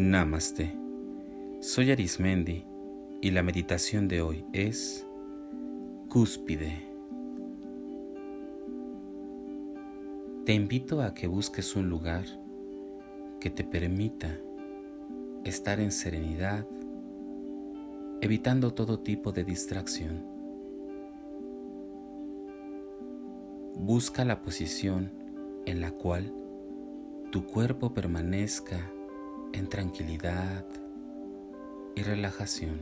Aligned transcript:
Namaste. 0.00 0.74
Soy 1.60 1.90
Arismendi 1.90 2.64
y 3.20 3.32
la 3.32 3.42
meditación 3.42 4.08
de 4.08 4.22
hoy 4.22 4.46
es 4.54 5.06
Cúspide. 6.08 6.88
Te 10.46 10.54
invito 10.54 11.02
a 11.02 11.12
que 11.12 11.26
busques 11.26 11.76
un 11.76 11.90
lugar 11.90 12.24
que 13.40 13.50
te 13.50 13.62
permita 13.62 14.38
estar 15.44 15.80
en 15.80 15.92
serenidad, 15.92 16.66
evitando 18.22 18.72
todo 18.72 19.00
tipo 19.00 19.32
de 19.32 19.44
distracción. 19.44 20.24
Busca 23.74 24.24
la 24.24 24.40
posición 24.40 25.12
en 25.66 25.82
la 25.82 25.90
cual 25.90 26.32
tu 27.30 27.44
cuerpo 27.44 27.92
permanezca 27.92 28.90
en 29.52 29.68
tranquilidad 29.68 30.64
y 31.94 32.02
relajación. 32.02 32.78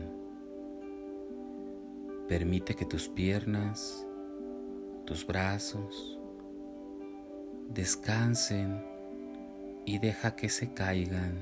Permite 2.29 2.75
que 2.75 2.85
tus 2.85 3.09
piernas, 3.09 4.07
tus 5.05 5.27
brazos 5.27 6.19
descansen 7.69 8.85
y 9.85 9.99
deja 9.99 10.37
que 10.37 10.49
se 10.49 10.73
caigan 10.73 11.35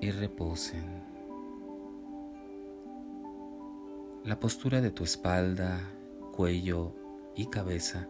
y 0.00 0.10
reposen. 0.10 1.02
La 4.24 4.40
postura 4.40 4.80
de 4.80 4.90
tu 4.90 5.04
espalda, 5.04 5.80
cuello 6.32 6.94
y 7.36 7.46
cabeza, 7.46 8.08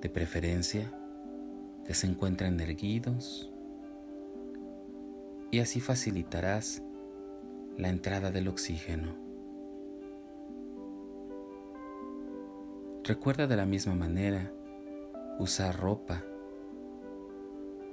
de 0.00 0.08
preferencia, 0.10 0.92
que 1.86 1.94
se 1.94 2.06
encuentran 2.06 2.60
erguidos 2.60 3.51
y 5.52 5.60
así 5.60 5.80
facilitarás 5.80 6.82
la 7.76 7.90
entrada 7.90 8.30
del 8.30 8.48
oxígeno. 8.48 9.14
Recuerda 13.04 13.46
de 13.46 13.56
la 13.56 13.66
misma 13.66 13.94
manera 13.94 14.50
usar 15.38 15.78
ropa 15.78 16.24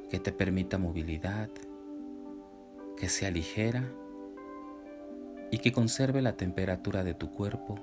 que 0.10 0.20
te 0.20 0.32
permita 0.32 0.78
movilidad, 0.78 1.50
que 2.96 3.10
sea 3.10 3.30
ligera 3.30 3.84
y 5.52 5.58
que 5.58 5.74
conserve 5.74 6.22
la 6.22 6.38
temperatura 6.38 7.04
de 7.04 7.14
tu 7.14 7.30
cuerpo 7.30 7.76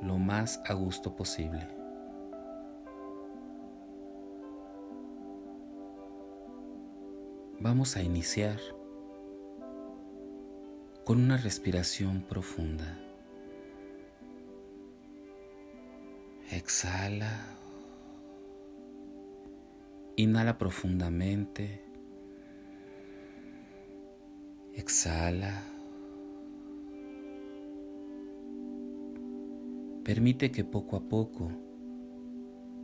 lo 0.00 0.16
más 0.16 0.62
a 0.66 0.72
gusto 0.72 1.14
posible. 1.14 1.81
Vamos 7.62 7.96
a 7.96 8.02
iniciar 8.02 8.58
con 11.04 11.20
una 11.22 11.36
respiración 11.36 12.22
profunda. 12.22 12.98
Exhala. 16.50 17.46
Inhala 20.16 20.58
profundamente. 20.58 21.84
Exhala. 24.74 25.62
Permite 30.02 30.50
que 30.50 30.64
poco 30.64 30.96
a 30.96 31.08
poco, 31.08 31.52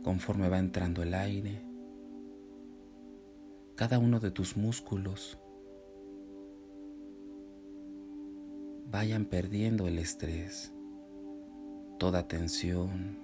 conforme 0.03 0.47
va 0.47 0.57
entrando 0.57 1.03
el 1.03 1.13
aire, 1.13 1.68
cada 3.79 3.97
uno 3.97 4.19
de 4.19 4.29
tus 4.29 4.57
músculos 4.57 5.39
vayan 8.91 9.23
perdiendo 9.23 9.87
el 9.87 9.99
estrés, 9.99 10.73
toda 11.97 12.27
tensión. 12.27 13.17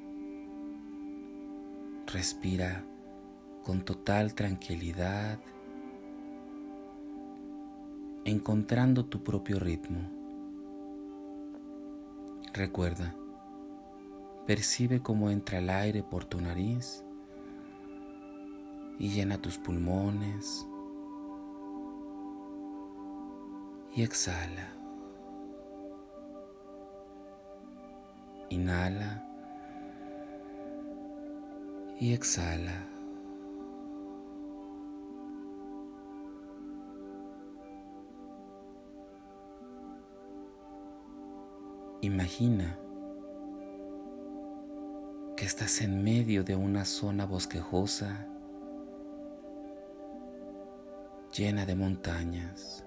Respira 2.07 2.85
con 3.65 3.81
total 3.81 4.33
tranquilidad, 4.33 5.39
encontrando 8.23 9.07
tu 9.07 9.25
propio 9.25 9.59
ritmo. 9.59 10.09
Recuerda, 12.53 13.13
percibe 14.47 15.01
cómo 15.01 15.29
entra 15.29 15.57
el 15.57 15.69
aire 15.69 16.01
por 16.01 16.23
tu 16.23 16.39
nariz 16.39 17.04
y 18.97 19.09
llena 19.09 19.37
tus 19.41 19.57
pulmones 19.57 20.65
y 23.95 24.03
exhala. 24.03 24.71
Inhala 28.49 29.25
y 31.99 32.13
exhala. 32.13 32.87
Imagina 42.01 42.77
que 45.35 45.45
estás 45.45 45.81
en 45.81 46.03
medio 46.03 46.43
de 46.43 46.55
una 46.55 46.85
zona 46.85 47.25
bosquejosa 47.25 48.27
llena 51.37 51.65
de 51.65 51.75
montañas. 51.75 52.85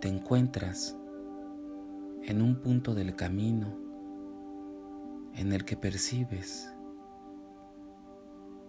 Te 0.00 0.06
encuentras 0.06 0.96
en 2.22 2.40
un 2.40 2.60
punto 2.60 2.94
del 2.94 3.16
camino 3.16 3.76
en 5.34 5.52
el 5.52 5.64
que 5.64 5.76
percibes 5.76 6.72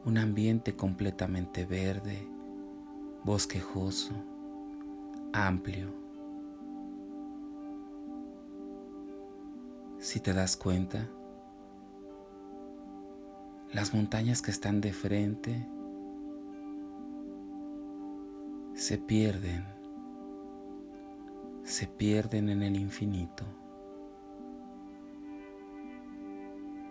un 0.05 0.17
ambiente 0.17 0.75
completamente 0.75 1.65
verde, 1.65 2.27
bosquejoso, 3.23 4.13
amplio. 5.31 5.93
Si 9.99 10.19
te 10.19 10.33
das 10.33 10.57
cuenta, 10.57 11.07
las 13.71 13.93
montañas 13.93 14.41
que 14.41 14.49
están 14.49 14.81
de 14.81 14.93
frente 14.93 15.67
se 18.79 18.97
pierden, 18.97 19.65
se 21.63 21.85
pierden 21.85 22.47
en 22.47 22.63
el 22.63 22.77
infinito. 22.77 23.43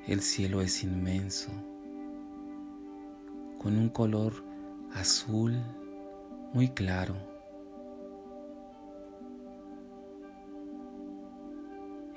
El 0.06 0.20
cielo 0.20 0.60
es 0.60 0.84
inmenso, 0.84 1.50
con 3.56 3.78
un 3.78 3.88
color 3.88 4.34
azul 4.92 5.56
muy 6.52 6.68
claro. 6.68 7.16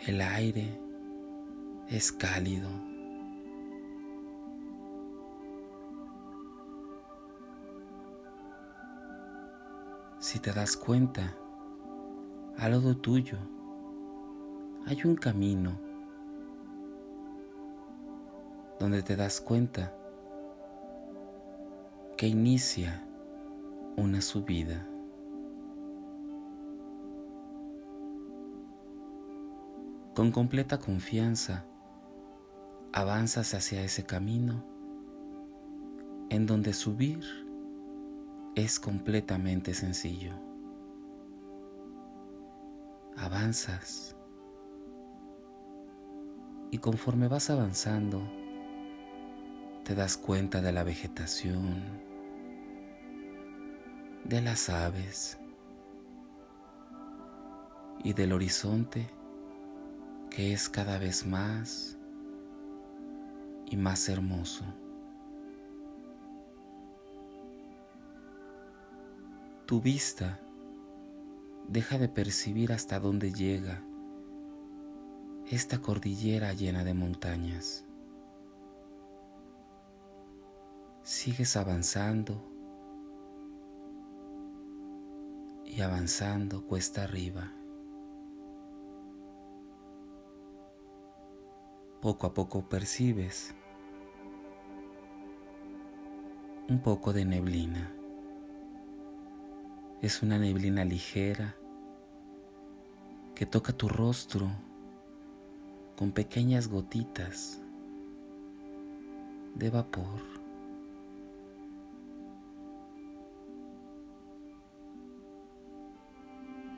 El 0.05 0.19
aire 0.19 0.67
es 1.87 2.11
cálido. 2.11 2.90
Si 10.31 10.39
te 10.39 10.53
das 10.53 10.77
cuenta, 10.77 11.35
al 12.57 12.71
lado 12.71 12.95
tuyo 12.95 13.37
hay 14.85 15.03
un 15.03 15.15
camino 15.15 15.77
donde 18.79 19.03
te 19.03 19.17
das 19.17 19.41
cuenta 19.41 19.93
que 22.15 22.29
inicia 22.29 23.05
una 23.97 24.21
subida. 24.21 24.87
Con 30.15 30.31
completa 30.31 30.79
confianza 30.79 31.65
avanzas 32.93 33.53
hacia 33.53 33.83
ese 33.83 34.05
camino 34.05 34.63
en 36.29 36.45
donde 36.45 36.71
subir 36.71 37.50
es 38.55 38.79
completamente 38.79 39.73
sencillo. 39.73 40.33
Avanzas 43.17 44.15
y 46.71 46.77
conforme 46.79 47.27
vas 47.27 47.49
avanzando, 47.49 48.21
te 49.83 49.95
das 49.95 50.17
cuenta 50.17 50.61
de 50.61 50.71
la 50.71 50.83
vegetación, 50.83 51.83
de 54.23 54.41
las 54.41 54.69
aves 54.69 55.37
y 58.03 58.13
del 58.13 58.33
horizonte 58.33 59.09
que 60.29 60.53
es 60.53 60.69
cada 60.69 60.97
vez 60.97 61.25
más 61.25 61.97
y 63.65 63.75
más 63.75 64.07
hermoso. 64.09 64.63
Tu 69.71 69.79
vista 69.79 70.37
deja 71.69 71.97
de 71.97 72.09
percibir 72.09 72.73
hasta 72.73 72.99
dónde 72.99 73.31
llega 73.31 73.81
esta 75.49 75.79
cordillera 75.79 76.51
llena 76.51 76.83
de 76.83 76.93
montañas. 76.93 77.85
Sigues 81.03 81.55
avanzando 81.55 82.43
y 85.63 85.79
avanzando 85.79 86.67
cuesta 86.67 87.05
arriba. 87.05 87.53
Poco 92.01 92.27
a 92.27 92.33
poco 92.33 92.67
percibes 92.67 93.55
un 96.67 96.81
poco 96.81 97.13
de 97.13 97.23
neblina. 97.23 98.00
Es 100.01 100.23
una 100.23 100.39
neblina 100.39 100.83
ligera 100.83 101.55
que 103.35 103.45
toca 103.45 103.71
tu 103.71 103.87
rostro 103.87 104.49
con 105.95 106.11
pequeñas 106.11 106.67
gotitas 106.67 107.61
de 109.53 109.69
vapor. 109.69 110.21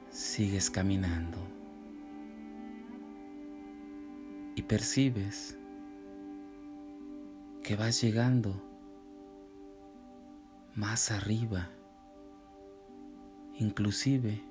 Sigues 0.09 0.69
caminando 0.69 1.37
y 4.55 4.63
percibes 4.63 5.57
que 7.63 7.77
vas 7.77 8.01
llegando 8.01 8.61
más 10.75 11.09
arriba, 11.09 11.69
inclusive 13.59 14.43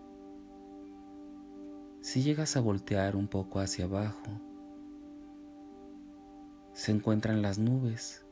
si 2.03 2.23
llegas 2.23 2.57
a 2.57 2.61
voltear 2.61 3.15
un 3.15 3.29
poco 3.29 3.61
hacia 3.61 3.85
abajo, 3.85 4.41
se 6.73 6.91
encuentran 6.91 7.43
las 7.43 7.59
nubes 7.59 8.25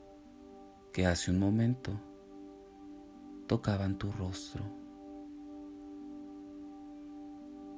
que 0.91 1.05
hace 1.05 1.31
un 1.31 1.39
momento 1.39 1.93
tocaban 3.47 3.97
tu 3.97 4.11
rostro. 4.11 4.63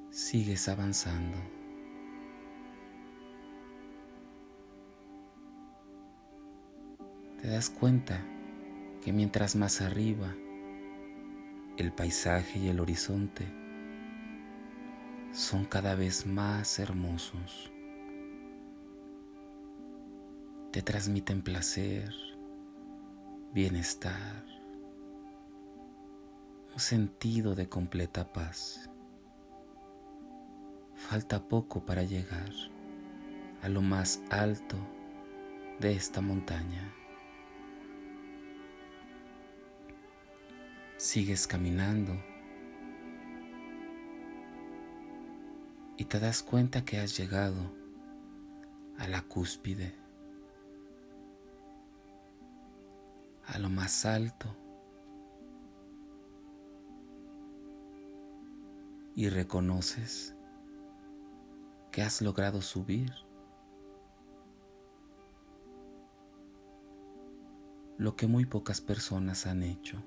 Sigues 0.10 0.68
avanzando. 0.68 1.38
Te 7.42 7.48
das 7.50 7.70
cuenta 7.70 8.24
que 9.02 9.12
mientras 9.12 9.56
más 9.56 9.82
arriba 9.82 10.34
el 11.78 11.92
paisaje 11.92 12.60
y 12.60 12.68
el 12.68 12.80
horizonte 12.80 13.48
son 15.32 15.66
cada 15.66 15.96
vez 15.96 16.28
más 16.28 16.78
hermosos. 16.78 17.72
Te 20.72 20.82
transmiten 20.82 21.42
placer, 21.42 22.14
bienestar, 23.54 24.46
un 26.74 26.80
sentido 26.80 27.56
de 27.56 27.68
completa 27.68 28.32
paz. 28.32 28.90
Falta 30.96 31.48
poco 31.48 31.86
para 31.86 32.04
llegar 32.04 32.52
a 33.62 33.70
lo 33.70 33.82
más 33.82 34.22
alto 34.30 34.78
de 35.80 35.94
esta 35.94 36.22
montaña. 36.22 37.03
Sigues 41.04 41.48
caminando 41.48 42.14
y 45.98 46.06
te 46.06 46.18
das 46.18 46.42
cuenta 46.42 46.86
que 46.86 46.98
has 46.98 47.18
llegado 47.18 47.60
a 48.98 49.10
la 49.10 49.22
cúspide, 49.22 49.94
a 53.48 53.60
lo 53.60 53.70
más 53.70 54.06
alto, 54.06 54.56
y 59.14 59.28
reconoces 59.28 60.34
que 61.92 62.02
has 62.02 62.22
logrado 62.22 62.62
subir 62.62 63.12
lo 67.98 68.16
que 68.16 68.26
muy 68.26 68.46
pocas 68.46 68.80
personas 68.80 69.46
han 69.46 69.64
hecho. 69.64 70.02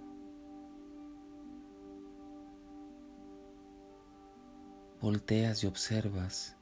Volteas 5.06 5.62
y 5.62 5.68
observas 5.68 6.56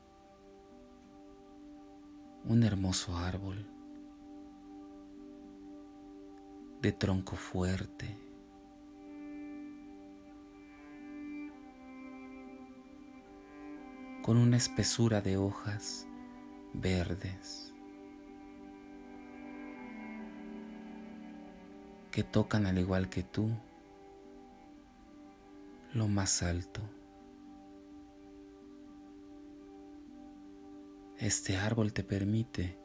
un 2.45 2.63
hermoso 2.63 3.17
árbol 3.17 3.67
de 6.83 6.93
tronco 6.93 7.37
fuerte. 7.37 8.19
con 14.23 14.37
una 14.37 14.59
espesura 14.59 15.23
de 15.23 15.39
hojas 15.39 16.07
verdes 16.75 17.73
que 22.11 22.23
tocan 22.23 22.67
al 22.67 22.79
igual 22.79 23.09
que 23.09 23.23
tú 23.23 23.49
lo 25.95 26.09
más 26.09 26.43
alto. 26.43 26.83
Este 31.25 31.57
árbol 31.57 31.95
te 31.95 32.05
permite 32.05 32.79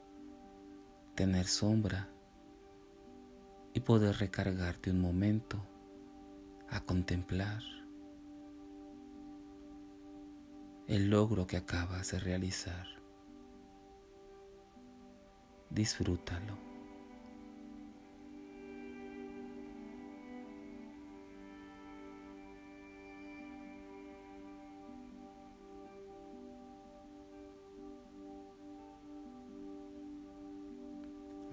tener 1.14 1.46
sombra 1.46 2.08
y 3.74 3.82
poder 3.82 4.16
recargarte 4.16 4.92
un 4.92 5.02
momento 5.02 5.62
a 6.70 6.80
contemplar 6.80 7.62
el 10.88 11.10
logro 11.10 11.48
que 11.48 11.58
acabas 11.58 12.12
de 12.12 12.20
realizar. 12.22 12.88
Disfrútalo. 15.70 16.69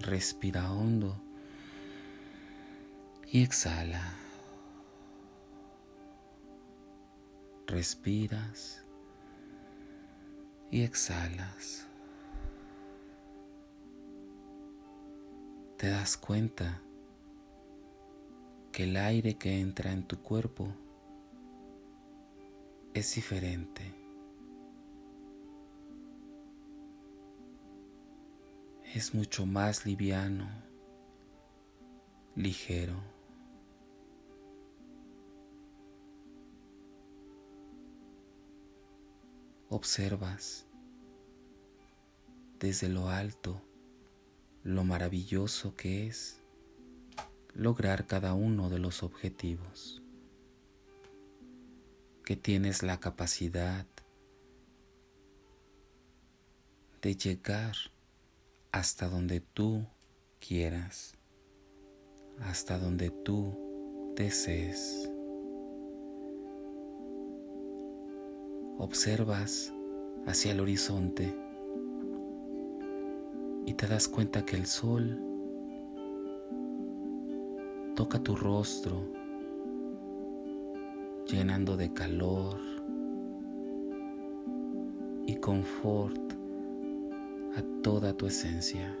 Respira 0.07 0.71
hondo 0.71 1.21
y 3.29 3.43
exhala. 3.43 4.13
Respiras 7.65 8.85
y 10.71 10.83
exhalas. 10.83 11.87
Te 15.75 15.89
das 15.89 16.15
cuenta 16.15 16.81
que 18.71 18.85
el 18.85 18.95
aire 18.95 19.35
que 19.35 19.59
entra 19.59 19.91
en 19.91 20.03
tu 20.03 20.21
cuerpo 20.21 20.69
es 22.93 23.13
diferente. 23.13 23.96
Es 28.93 29.13
mucho 29.13 29.45
más 29.45 29.85
liviano, 29.85 30.49
ligero. 32.35 32.95
Observas 39.69 40.65
desde 42.59 42.87
lo 42.89 43.09
alto 43.09 43.61
lo 44.63 44.83
maravilloso 44.83 45.75
que 45.75 46.07
es 46.07 46.41
lograr 47.53 48.07
cada 48.07 48.33
uno 48.33 48.69
de 48.69 48.79
los 48.79 49.03
objetivos, 49.03 50.01
que 52.23 52.35
tienes 52.35 52.83
la 52.83 52.99
capacidad 52.99 53.85
de 57.01 57.15
llegar 57.15 57.75
hasta 58.77 59.09
donde 59.09 59.39
tú 59.39 59.87
quieras, 60.39 61.15
hasta 62.39 62.77
donde 62.77 63.09
tú 63.09 64.13
desees. 64.15 65.11
Observas 68.77 69.73
hacia 70.27 70.51
el 70.51 70.59
horizonte 70.59 71.35
y 73.65 73.73
te 73.73 73.87
das 73.87 74.07
cuenta 74.07 74.45
que 74.45 74.55
el 74.55 74.67
sol 74.67 75.19
toca 77.95 78.19
tu 78.19 78.35
rostro 78.35 79.11
llenando 81.25 81.75
de 81.77 81.91
calor 81.93 82.59
y 85.25 85.35
confort 85.37 86.26
a 87.57 87.63
toda 87.81 88.13
tu 88.13 88.27
esencia. 88.27 88.95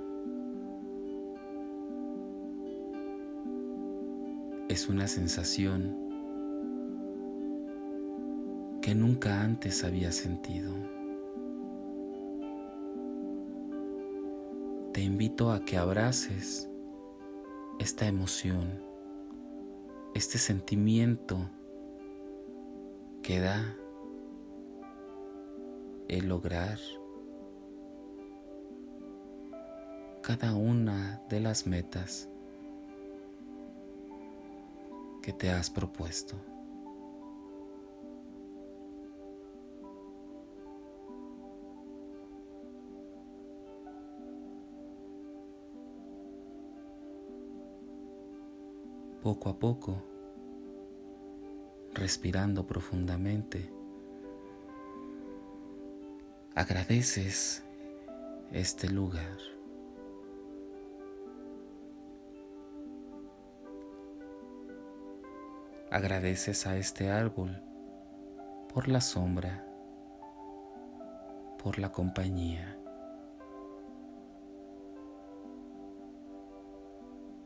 Es 4.67 4.89
una 4.89 5.07
sensación 5.07 5.95
que 8.81 8.95
nunca 8.95 9.41
antes 9.41 9.83
había 9.83 10.11
sentido. 10.11 10.73
Te 14.91 15.01
invito 15.01 15.51
a 15.51 15.63
que 15.63 15.77
abraces 15.77 16.67
esta 17.77 18.07
emoción, 18.07 18.81
este 20.15 20.39
sentimiento 20.39 21.37
que 23.21 23.39
da 23.39 23.75
el 26.07 26.27
lograr 26.27 26.79
cada 30.27 30.53
una 30.53 31.21
de 31.29 31.39
las 31.39 31.65
metas 31.65 32.27
que 35.21 35.31
te 35.31 35.49
has 35.49 35.69
propuesto. 35.69 36.35
Poco 49.23 49.49
a 49.49 49.57
poco, 49.57 50.03
respirando 51.93 52.67
profundamente, 52.67 53.71
agradeces 56.53 57.63
este 58.51 58.89
lugar. 58.89 59.56
Agradeces 65.89 66.67
a 66.67 66.75
este 66.75 67.09
árbol 67.09 67.63
por 68.73 68.89
la 68.89 68.99
sombra, 68.99 69.65
por 71.63 71.79
la 71.79 71.93
compañía. 71.93 72.77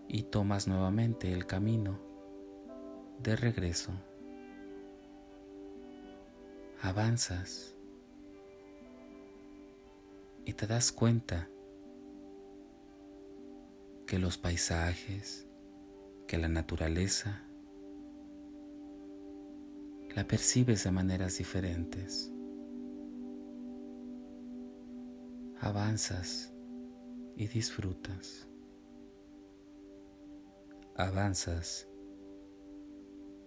Y 0.07 0.23
tomas 0.23 0.67
nuevamente 0.67 1.31
el 1.31 1.45
camino 1.45 1.99
de 3.19 3.35
regreso. 3.35 3.91
Avanzas 6.81 7.75
y 10.45 10.53
te 10.53 10.65
das 10.65 10.91
cuenta 10.91 11.47
que 14.07 14.17
los 14.17 14.39
paisajes, 14.39 15.47
que 16.27 16.39
la 16.39 16.47
naturaleza, 16.47 17.43
la 20.15 20.27
percibes 20.27 20.83
de 20.83 20.91
maneras 20.91 21.37
diferentes. 21.37 22.31
Avanzas 25.59 26.51
y 27.35 27.47
disfrutas. 27.47 28.47
Avanzas 30.95 31.87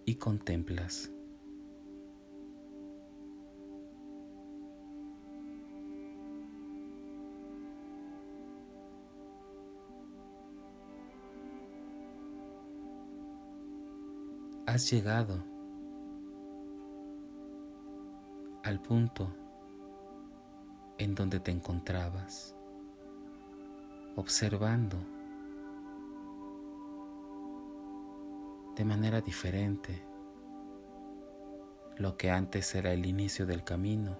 y 0.05 0.15
contemplas. 0.15 1.11
Has 14.65 14.91
llegado 14.91 15.54
al 18.65 18.79
punto 18.79 19.31
en 20.97 21.13
donde 21.13 21.39
te 21.39 21.51
encontrabas, 21.51 22.55
observando 24.15 24.97
de 28.75 28.83
manera 28.83 29.21
diferente 29.21 30.01
lo 31.97 32.17
que 32.17 32.31
antes 32.31 32.73
era 32.73 32.91
el 32.91 33.05
inicio 33.05 33.45
del 33.45 33.63
camino 33.63 34.17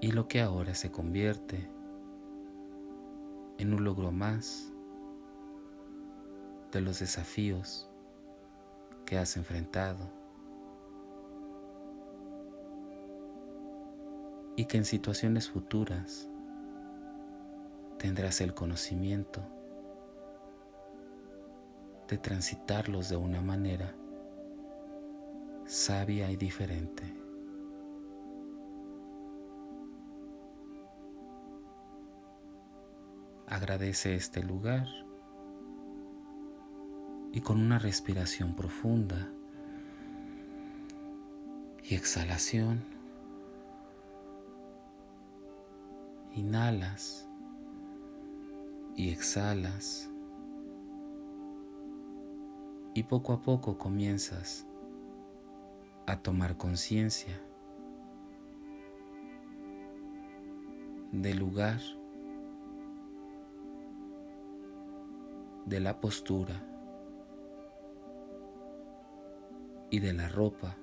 y 0.00 0.10
lo 0.10 0.26
que 0.26 0.42
ahora 0.42 0.74
se 0.74 0.90
convierte 0.90 1.70
en 3.58 3.72
un 3.72 3.84
logro 3.84 4.10
más 4.10 4.72
de 6.72 6.80
los 6.80 6.98
desafíos 6.98 7.88
que 9.04 9.16
has 9.16 9.36
enfrentado. 9.36 10.15
Y 14.56 14.64
que 14.64 14.78
en 14.78 14.84
situaciones 14.86 15.50
futuras 15.50 16.28
tendrás 17.98 18.40
el 18.40 18.54
conocimiento 18.54 19.42
de 22.08 22.16
transitarlos 22.18 23.08
de 23.08 23.16
una 23.16 23.42
manera 23.42 23.94
sabia 25.66 26.30
y 26.30 26.36
diferente. 26.36 27.02
Agradece 33.46 34.14
este 34.14 34.42
lugar 34.42 34.86
y 37.32 37.40
con 37.40 37.60
una 37.60 37.78
respiración 37.78 38.54
profunda 38.54 39.28
y 41.84 41.94
exhalación 41.94 42.95
Inhalas 46.36 47.26
y 48.94 49.08
exhalas. 49.08 50.10
Y 52.92 53.04
poco 53.04 53.32
a 53.32 53.40
poco 53.40 53.78
comienzas 53.78 54.66
a 56.06 56.18
tomar 56.18 56.58
conciencia 56.58 57.40
del 61.10 61.38
lugar, 61.38 61.80
de 65.64 65.80
la 65.80 65.98
postura 66.02 66.62
y 69.90 70.00
de 70.00 70.12
la 70.12 70.28
ropa 70.28 70.76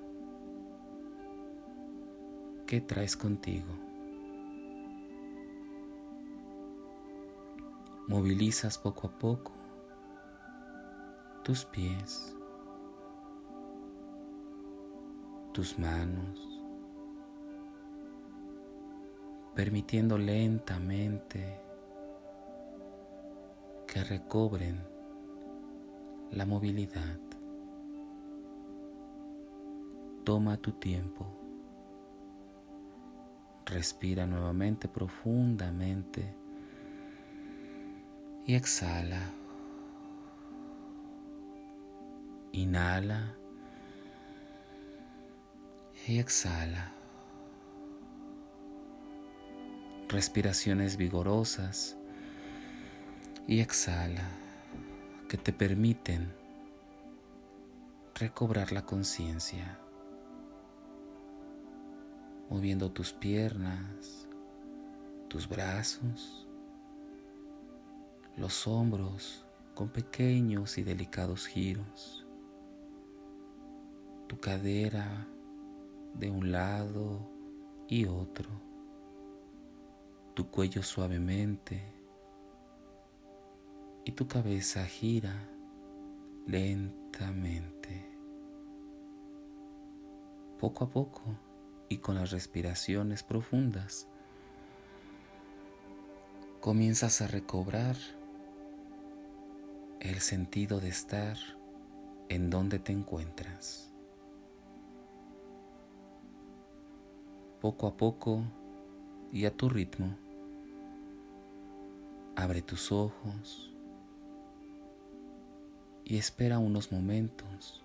que 2.66 2.80
traes 2.80 3.16
contigo. 3.16 3.83
Movilizas 8.06 8.76
poco 8.76 9.06
a 9.06 9.18
poco 9.18 9.52
tus 11.42 11.64
pies, 11.64 12.36
tus 15.52 15.78
manos, 15.78 16.38
permitiendo 19.54 20.18
lentamente 20.18 21.58
que 23.86 24.04
recobren 24.04 24.86
la 26.30 26.44
movilidad. 26.44 27.18
Toma 30.24 30.58
tu 30.58 30.72
tiempo. 30.72 31.26
Respira 33.64 34.26
nuevamente 34.26 34.88
profundamente 34.88 36.43
y 38.46 38.54
exhala. 38.54 39.30
Inhala 42.52 43.34
y 46.06 46.18
exhala. 46.18 46.92
Respiraciones 50.08 50.96
vigorosas 50.96 51.96
y 53.48 53.60
exhala 53.60 54.28
que 55.28 55.38
te 55.38 55.52
permiten 55.52 56.32
recobrar 58.14 58.70
la 58.70 58.84
conciencia, 58.84 59.78
moviendo 62.48 62.92
tus 62.92 63.12
piernas, 63.12 64.28
tus 65.28 65.48
brazos 65.48 66.43
los 68.36 68.66
hombros 68.66 69.44
con 69.74 69.88
pequeños 69.88 70.78
y 70.78 70.82
delicados 70.82 71.46
giros, 71.46 72.26
tu 74.26 74.38
cadera 74.38 75.26
de 76.14 76.30
un 76.30 76.52
lado 76.52 77.28
y 77.88 78.06
otro, 78.06 78.48
tu 80.34 80.48
cuello 80.50 80.82
suavemente. 80.82 81.92
Y 84.06 84.12
tu 84.12 84.28
cabeza 84.28 84.84
gira 84.84 85.48
lentamente. 86.46 88.06
Poco 90.58 90.84
a 90.84 90.90
poco 90.90 91.22
y 91.88 91.98
con 91.98 92.16
las 92.16 92.30
respiraciones 92.30 93.22
profundas, 93.22 94.06
comienzas 96.60 97.22
a 97.22 97.28
recobrar 97.28 97.96
el 100.04 100.20
sentido 100.20 100.80
de 100.80 100.88
estar 100.88 101.38
en 102.28 102.50
donde 102.50 102.78
te 102.78 102.92
encuentras. 102.92 103.90
Poco 107.62 107.86
a 107.86 107.96
poco 107.96 108.42
y 109.32 109.46
a 109.46 109.56
tu 109.56 109.70
ritmo, 109.70 110.14
abre 112.36 112.60
tus 112.60 112.92
ojos 112.92 113.74
y 116.04 116.18
espera 116.18 116.58
unos 116.58 116.92
momentos 116.92 117.82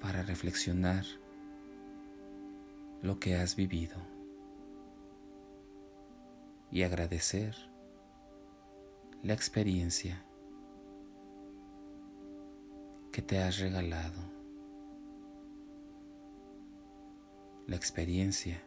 para 0.00 0.22
reflexionar 0.22 1.04
lo 3.02 3.20
que 3.20 3.36
has 3.36 3.54
vivido 3.54 4.15
y 6.70 6.82
agradecer 6.82 7.56
la 9.22 9.32
experiencia 9.32 10.22
que 13.12 13.22
te 13.22 13.38
has 13.38 13.58
regalado, 13.58 14.20
la 17.66 17.76
experiencia 17.76 18.62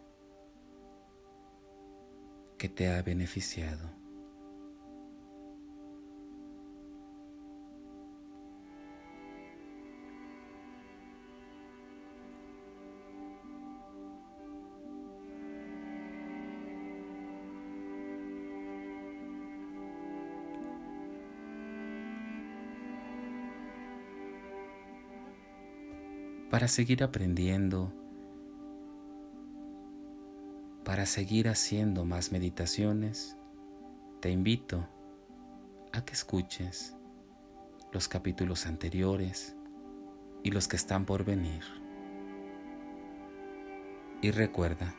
que 2.58 2.68
te 2.68 2.90
ha 2.90 3.02
beneficiado. 3.02 3.99
Para 26.50 26.68
seguir 26.68 27.04
aprendiendo, 27.04 27.94
para 30.84 31.06
seguir 31.06 31.48
haciendo 31.48 32.06
más 32.06 32.32
meditaciones, 32.32 33.38
te 34.20 34.32
invito 34.32 34.88
a 35.94 36.04
que 36.04 36.14
escuches 36.14 36.96
los 37.92 38.08
capítulos 38.08 38.66
anteriores 38.66 39.56
y 40.44 40.52
los 40.52 40.68
que 40.68 40.76
están 40.76 41.06
por 41.06 41.24
venir. 41.24 41.64
Y 44.22 44.32
recuerda, 44.32 44.96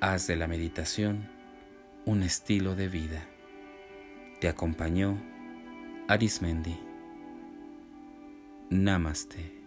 haz 0.00 0.26
de 0.26 0.36
la 0.36 0.48
meditación 0.48 1.30
un 2.04 2.22
estilo 2.22 2.74
de 2.74 2.88
vida. 2.88 3.22
Te 4.40 4.48
acompañó 4.48 5.18
Arismendi. 6.08 6.78
Namaste. 8.70 9.57